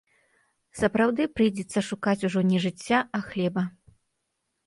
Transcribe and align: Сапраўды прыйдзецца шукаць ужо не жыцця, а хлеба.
Сапраўды 0.79 1.27
прыйдзецца 1.39 1.83
шукаць 1.89 2.23
ужо 2.29 2.41
не 2.51 2.59
жыцця, 2.65 2.99
а 3.17 3.23
хлеба. 3.27 3.61